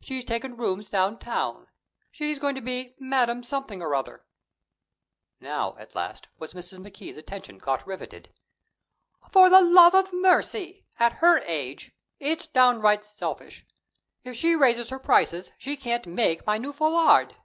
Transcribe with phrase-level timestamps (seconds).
[0.00, 1.68] She's taken rooms downtown;
[2.10, 4.24] she's going to be Madame Something or other."
[5.38, 6.78] Now, at last, was Mrs.
[6.84, 8.34] McKee's attention caught riveted.
[9.30, 10.84] "For the love of mercy!
[10.98, 11.92] At her age!
[12.18, 13.64] It's downright selfish.
[14.24, 17.36] If she raises her prices she can't make my new foulard."